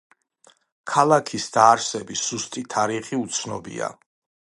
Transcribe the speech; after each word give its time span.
ქალაქის 0.93 1.45
დაარსების 1.57 2.23
ზუსტი 2.31 2.63
თარიღი 2.75 3.21
უცნობია. 3.27 3.91